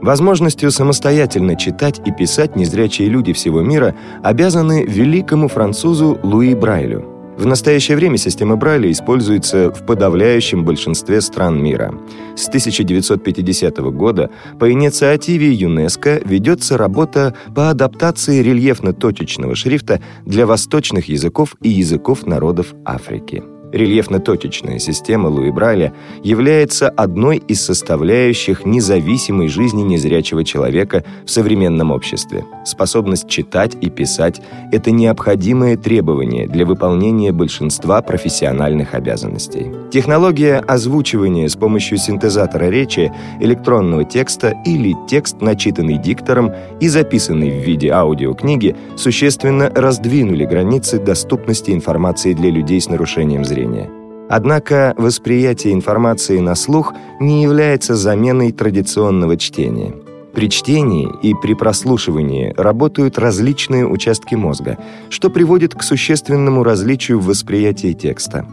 [0.00, 7.09] Возможностью самостоятельно читать и писать незрячие люди всего мира обязаны великому французу Луи Брайлю.
[7.40, 11.94] В настоящее время система Брайля используется в подавляющем большинстве стран мира.
[12.36, 21.56] С 1950 года по инициативе ЮНЕСКО ведется работа по адаптации рельефно-точечного шрифта для восточных языков
[21.62, 23.42] и языков народов Африки.
[23.72, 32.44] Рельефно-точечная система Луи Брайля является одной из составляющих независимой жизни незрячего человека в современном обществе.
[32.64, 39.70] Способность читать и писать– это необходимое требование для выполнения большинства профессиональных обязанностей.
[39.92, 47.64] Технология озвучивания с помощью синтезатора речи, электронного текста или текст, начитанный диктором и записанный в
[47.64, 53.90] виде аудиокниги, существенно раздвинули границы доступности информации для людей с нарушением зрения зрения.
[54.28, 59.94] Однако восприятие информации на слух не является заменой традиционного чтения.
[60.32, 67.26] При чтении и при прослушивании работают различные участки мозга, что приводит к существенному различию в
[67.26, 68.46] восприятии текста.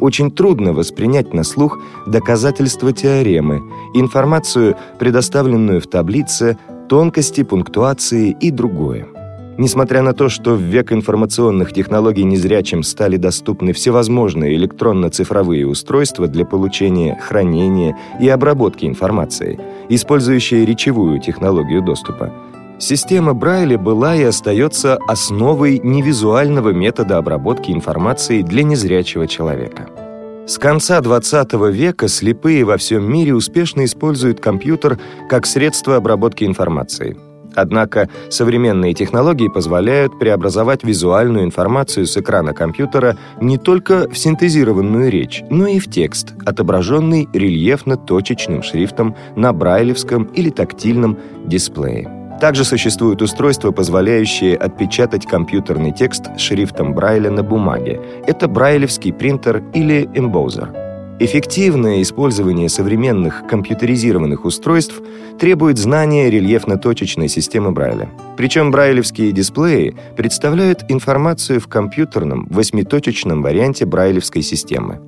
[0.00, 3.62] Очень трудно воспринять на слух доказательства теоремы,
[3.94, 9.06] информацию, предоставленную в таблице, тонкости пунктуации и другое.
[9.60, 16.46] Несмотря на то, что в век информационных технологий незрячим стали доступны всевозможные электронно-цифровые устройства для
[16.46, 22.32] получения, хранения и обработки информации, использующие речевую технологию доступа,
[22.78, 29.90] Система Брайля была и остается основой невизуального метода обработки информации для незрячего человека.
[30.46, 37.18] С конца XX века слепые во всем мире успешно используют компьютер как средство обработки информации–
[37.54, 45.42] Однако современные технологии позволяют преобразовать визуальную информацию с экрана компьютера не только в синтезированную речь,
[45.50, 52.20] но и в текст, отображенный рельефно-точечным шрифтом на брайлевском или тактильном дисплее.
[52.40, 58.00] Также существуют устройства, позволяющие отпечатать компьютерный текст шрифтом Брайля на бумаге.
[58.26, 60.89] Это брайлевский принтер или эмбоузер.
[61.22, 65.02] Эффективное использование современных компьютеризированных устройств
[65.38, 68.08] требует знания рельефно-точечной системы Брайля.
[68.38, 74.98] Причем брайлевские дисплеи представляют информацию в компьютерном восьмиточечном варианте брайлевской системы.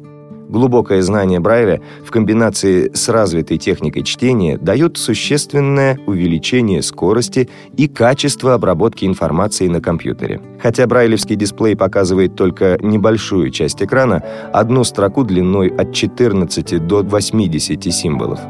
[0.53, 7.49] Глубокое знание Брайля в комбинации с развитой техникой чтения дает существенное увеличение скорости
[7.79, 10.43] и качества обработки информации на компьютере.
[10.61, 14.23] Хотя брайлевский дисплей показывает только небольшую часть экрана,
[14.53, 18.41] одну строку длиной от 14 до 80 символов.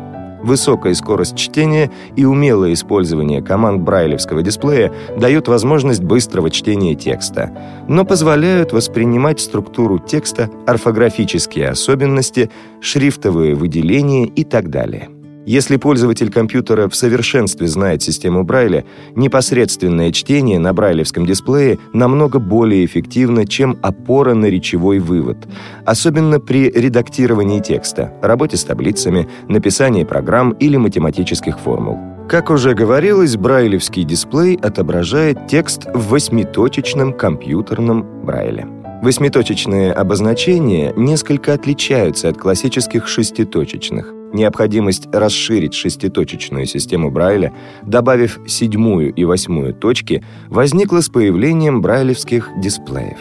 [0.43, 7.57] Высокая скорость чтения и умелое использование команд брайлевского дисплея дают возможность быстрого чтения текста,
[7.89, 15.09] но позволяют воспринимать структуру текста, орфографические особенности, шрифтовые выделения и так далее.
[15.45, 18.85] Если пользователь компьютера в совершенстве знает систему Брайля,
[19.17, 25.39] непосредственное чтение на брайлевском дисплее намного более эффективно, чем опора на речевой вывод,
[25.85, 31.99] особенно при редактировании текста, работе с таблицами, написании программ или математических формул.
[32.29, 38.69] Как уже говорилось, брайлевский дисплей отображает текст в восьмиточечном компьютерном Брайле.
[39.03, 44.22] Восьмиточечные обозначения несколько отличаются от классических шеститочечных.
[44.33, 47.53] Необходимость расширить шеститочечную систему Брайля,
[47.83, 53.19] добавив седьмую и восьмую точки, возникла с появлением брайлевских дисплеев.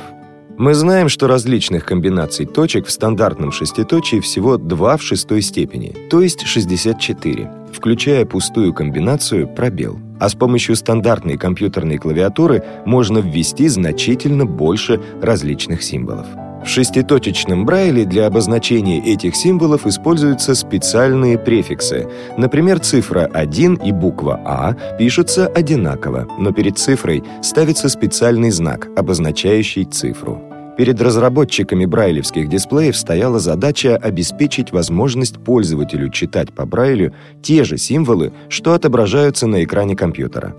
[0.57, 6.21] Мы знаем, что различных комбинаций точек в стандартном шеститочии всего 2 в шестой степени, то
[6.21, 9.99] есть 64, включая пустую комбинацию пробел.
[10.19, 16.27] А с помощью стандартной компьютерной клавиатуры можно ввести значительно больше различных символов.
[16.63, 22.07] В шеститочечном Брайле для обозначения этих символов используются специальные префиксы.
[22.37, 29.85] Например, цифра 1 и буква А пишутся одинаково, но перед цифрой ставится специальный знак, обозначающий
[29.85, 30.39] цифру.
[30.77, 38.33] Перед разработчиками брайлевских дисплеев стояла задача обеспечить возможность пользователю читать по Брайлю те же символы,
[38.49, 40.55] что отображаются на экране компьютера.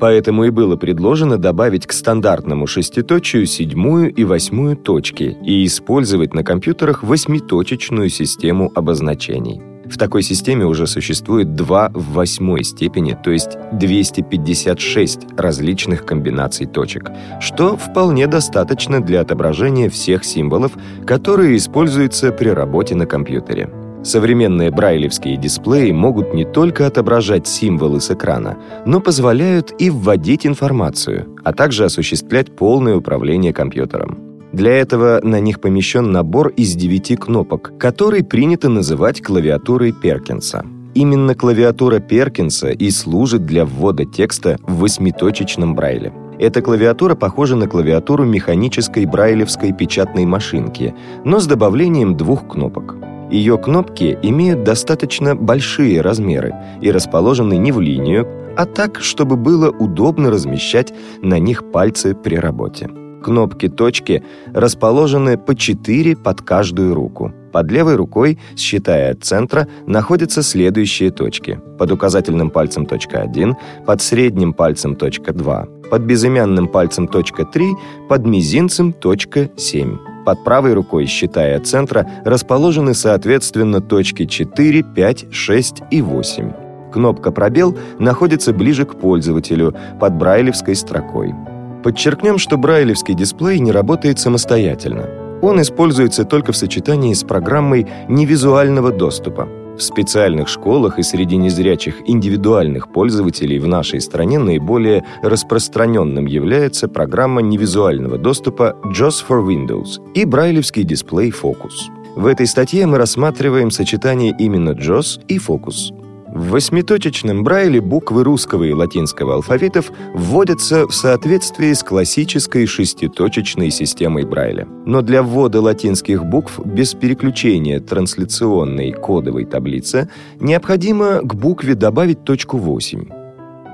[0.00, 6.42] Поэтому и было предложено добавить к стандартному шеститочию седьмую и восьмую точки и использовать на
[6.42, 9.60] компьютерах восьмиточечную систему обозначений.
[9.84, 17.10] В такой системе уже существует 2 в восьмой степени, то есть 256 различных комбинаций точек,
[17.40, 20.72] что вполне достаточно для отображения всех символов,
[21.06, 23.68] которые используются при работе на компьютере.
[24.02, 31.36] Современные брайлевские дисплеи могут не только отображать символы с экрана, но позволяют и вводить информацию,
[31.44, 34.18] а также осуществлять полное управление компьютером.
[34.52, 40.64] Для этого на них помещен набор из девяти кнопок, который принято называть клавиатурой Перкинса.
[40.94, 46.12] Именно клавиатура Перкинса и служит для ввода текста в восьмиточечном брайле.
[46.40, 52.96] Эта клавиатура похожа на клавиатуру механической брайлевской печатной машинки, но с добавлением двух кнопок.
[53.30, 58.26] Ее кнопки имеют достаточно большие размеры и расположены не в линию,
[58.56, 62.90] а так, чтобы было удобно размещать на них пальцы при работе.
[63.22, 64.22] Кнопки-точки
[64.54, 67.32] расположены по 4 под каждую руку.
[67.52, 71.60] Под левой рукой, считая от центра, находятся следующие точки.
[71.78, 73.56] Под указательным пальцем точка 1,
[73.86, 77.72] под средним пальцем точка 2, под безымянным пальцем точка 3,
[78.08, 79.98] под мизинцем точка 7.
[80.24, 86.52] Под правой рукой, считая от центра, расположены соответственно точки 4, 5, 6 и 8.
[86.92, 91.34] Кнопка «Пробел» находится ближе к пользователю, под брайлевской строкой.
[91.82, 95.08] Подчеркнем, что брайлевский дисплей не работает самостоятельно.
[95.42, 99.48] Он используется только в сочетании с программой невизуального доступа.
[99.78, 107.40] В специальных школах и среди незрячих индивидуальных пользователей в нашей стране наиболее распространенным является программа
[107.40, 111.88] невизуального доступа JAWS for Windows и брайлевский дисплей Focus.
[112.14, 115.94] В этой статье мы рассматриваем сочетание именно JAWS и Focus.
[116.40, 124.24] В восьмиточечном Брайле буквы русского и латинского алфавитов вводятся в соответствии с классической шеститочечной системой
[124.24, 124.66] Брайля.
[124.86, 130.08] Но для ввода латинских букв без переключения трансляционной кодовой таблицы
[130.40, 133.04] необходимо к букве добавить точку 8.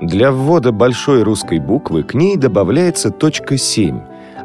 [0.01, 3.97] Для ввода большой русской буквы к ней добавляется точка 7,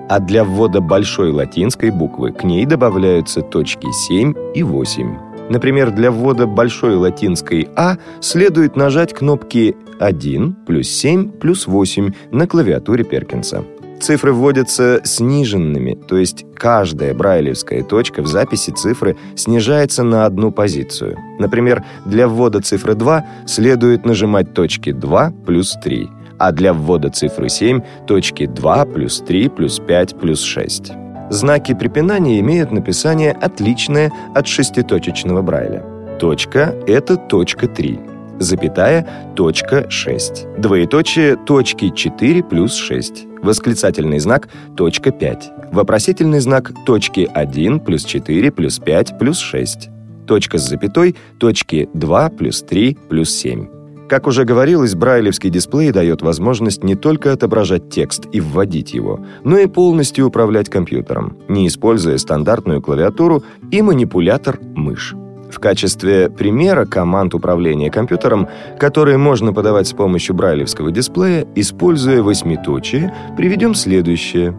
[0.08, 5.31] а для ввода большой латинской буквы к ней добавляются точки 7 и 8.
[5.52, 12.46] Например, для ввода большой латинской «А» следует нажать кнопки 1 плюс 7 плюс 8 на
[12.46, 13.62] клавиатуре Перкинса.
[14.00, 21.18] Цифры вводятся сниженными, то есть каждая брайлевская точка в записи цифры снижается на одну позицию.
[21.38, 27.50] Например, для ввода цифры 2 следует нажимать точки 2 плюс 3, а для ввода цифры
[27.50, 30.92] 7 точки 2 плюс 3 плюс 5 плюс 6.
[31.30, 35.82] Знаки препинания имеют написание отличное от шеститочечного Брайля.
[36.18, 37.98] Точка– это точка 3,
[38.38, 39.06] запятая–
[39.36, 47.80] точка 6, двоеточие– точки 4 плюс 6, восклицательный знак– точка 5, вопросительный знак– точки 1
[47.80, 49.88] плюс 4 плюс 5 плюс 6,
[50.26, 53.81] точка с запятой– точки 2 плюс 3 плюс 7.
[54.12, 59.56] Как уже говорилось, брайлевский дисплей дает возможность не только отображать текст и вводить его, но
[59.56, 65.14] и полностью управлять компьютером, не используя стандартную клавиатуру и манипулятор мышь.
[65.50, 68.48] В качестве примера команд управления компьютером,
[68.78, 74.54] которые можно подавать с помощью брайлевского дисплея, используя восьмиточие, приведем следующее.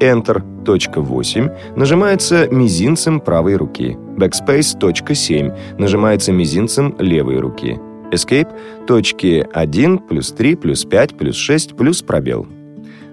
[0.00, 3.98] Enter, точка 8, нажимается мизинцем правой руки.
[4.16, 7.78] Backspace, точка 7, нажимается мизинцем левой руки.
[8.12, 8.48] Escape,
[8.86, 12.46] точки 1, плюс 3, плюс 5, плюс 6, плюс пробел.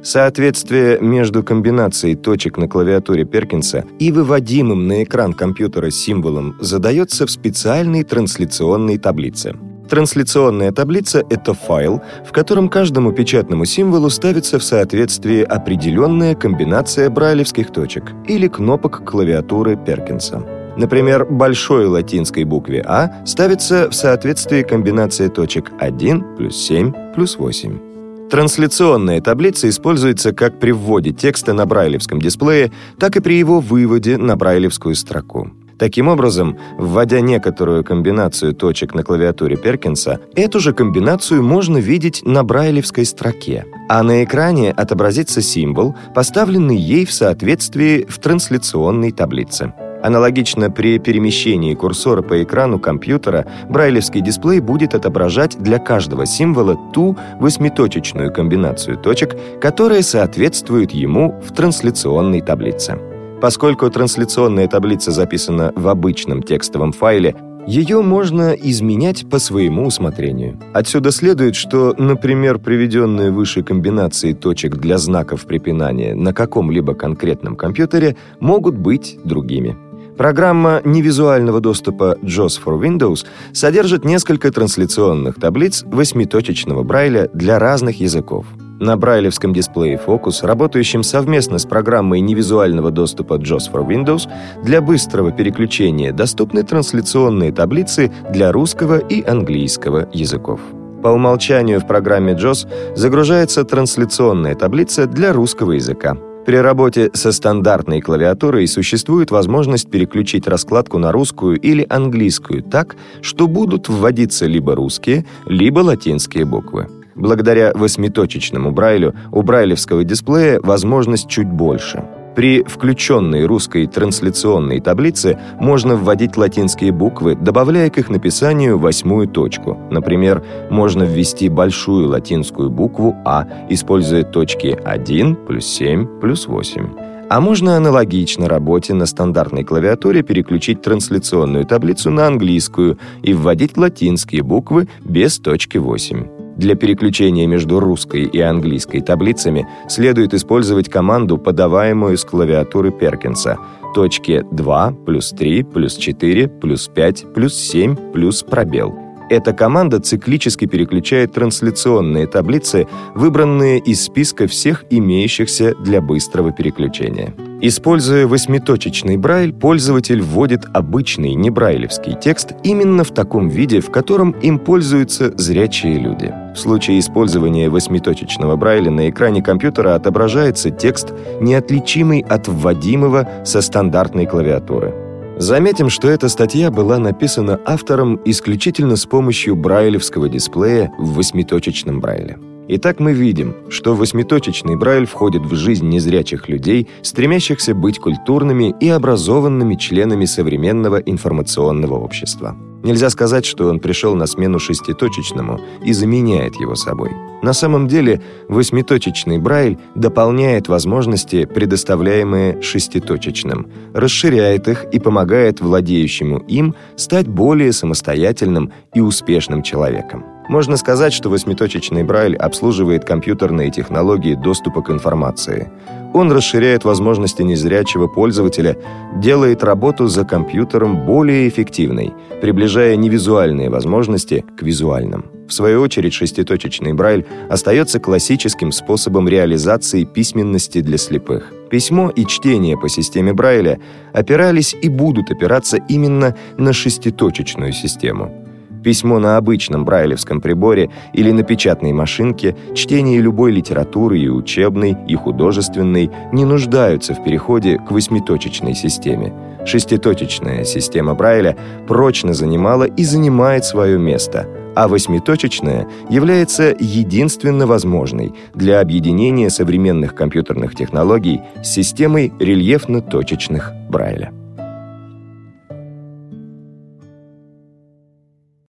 [0.04, 7.32] Соответствие между комбинацией точек на клавиатуре Перкинса и выводимым на экран компьютера символом задается в
[7.32, 9.56] специальной трансляционной таблице.
[9.90, 17.72] Трансляционная таблица— это файл, в котором каждому печатному символу ставится в соответствии определенная комбинация брайлевских
[17.72, 20.63] точек или кнопок клавиатуры Перкинса.
[20.78, 28.30] Например, большой латинской букве «А» ставится в соответствии комбинация точек 1 плюс 7 плюс 8.
[28.30, 34.18] Трансляционная таблица используется как при вводе текста на брайлевском дисплее, так и при его выводе
[34.18, 35.52] на брайлевскую строку.
[35.78, 42.44] Таким образом, вводя некоторую комбинацию точек на клавиатуре Перкинса, эту же комбинацию можно видеть на
[42.44, 49.74] брайлевской строке, а на экране отобразится символ, поставленный ей в соответствии в трансляционной таблице.
[50.04, 57.16] Аналогично при перемещении курсора по экрану компьютера брайлевский дисплей будет отображать для каждого символа ту
[57.40, 63.00] восьмиточечную комбинацию точек, которая соответствует ему в трансляционной таблице.
[63.42, 67.36] Поскольку трансляционная таблица записана в обычном текстовом файле,
[67.66, 70.60] ее можно изменять по своему усмотрению.
[70.74, 78.18] Отсюда следует, что, например, приведенные выше комбинации точек для знаков препинания на каком-либо конкретном компьютере
[78.42, 79.78] могут быть другими.
[80.18, 88.46] Программа невизуального доступа JAWS for Windows содержит несколько трансляционных таблиц восьмиточечного Брайля для разных языков.
[88.80, 94.30] На брайлевском дисплее Focus, работающем совместно с программой невизуального доступа JAWS for Windows,
[94.64, 100.60] для быстрого переключения доступны трансляционные таблицы для русского и английского языков.
[101.02, 106.18] По умолчанию в программе JAWS загружается трансляционная таблица для русского языка.
[106.46, 113.48] При работе со стандартной клавиатурой существует возможность переключить раскладку на русскую или английскую так, что
[113.48, 116.90] будут вводиться либо русские, либо латинские буквы.
[117.16, 122.04] Благодаря восьмиточечному брайлю у брайлевского дисплея возможность чуть больше.
[122.36, 129.78] При включенной русской трансляционной таблице можно вводить латинские буквы, добавляя к их написанию восьмую точку.
[129.92, 137.14] Например, можно ввести большую латинскую букву «А», используя точки 1 плюс 7 плюс 8.
[137.30, 144.44] А можно аналогично работе на стандартной клавиатуре переключить трансляционную таблицу на английскую и вводить латинские
[144.44, 146.33] буквы без точки 8.
[146.58, 153.58] Для переключения между русской и английской таблицами следует использовать команду, подаваемую с клавиатуры Перкинса.
[153.96, 159.03] Точки 2, плюс 3, плюс 4, плюс 5, плюс 7, плюс пробел.
[159.34, 167.34] Эта команда циклически переключает трансляционные таблицы, выбранные из списка всех имеющихся для быстрого переключения.
[167.60, 174.60] Используя восьмиточечный брайль, пользователь вводит обычный небрайлевский текст именно в таком виде, в котором им
[174.60, 176.32] пользуются зрячие люди.
[176.54, 181.12] В случае использования восьмиточечного брайля на экране компьютера отображается текст,
[181.42, 185.03] неотличимый от вводимого со стандартной клавиатуры.
[185.38, 192.38] Заметим, что эта статья была написана автором исключительно с помощью брайлевского дисплея в восьмиточечном брайле.
[192.70, 198.88] Итак, мы видим, что восьмиточечный Брайль входит в жизнь незрячих людей, стремящихся быть культурными и
[198.88, 202.56] образованными членами современного информационного общества.
[202.84, 207.12] Нельзя сказать, что он пришел на смену шеститочечному и заменяет его собой.
[207.42, 216.76] На самом деле, восьмиточечный Брайль дополняет возможности, предоставляемые шеститочечным, расширяет их и помогает владеющему им
[216.98, 220.33] стать более самостоятельным и успешным человеком.
[220.50, 225.72] Можно сказать, что восьмиточечный Брайль обслуживает компьютерные технологии доступа к информации.
[226.14, 228.78] Он расширяет возможности незрячего пользователя,
[229.16, 235.26] делает работу за компьютером более эффективной, приближая невизуальные возможности к визуальным.
[235.48, 241.52] В свою очередь, шеститочечный Брайль остается классическим способом реализации письменности для слепых.
[241.70, 243.80] Письмо и чтение по системе Брайля
[244.14, 248.43] опирались и будут опираться именно на шеститочечную систему.
[248.84, 255.16] Письмо на обычном брайлевском приборе или на печатной машинке, чтение любой литературы и учебной, и
[255.16, 259.34] художественной не нуждаются в переходе к восьмиточечной системе.
[259.66, 261.56] Шеститочечная система Брайля
[261.88, 270.76] прочно занимала и занимает свое место, а восьмиточечная является единственно возможной для объединения современных компьютерных
[270.76, 274.34] технологий с системой рельефно-точечных Брайля.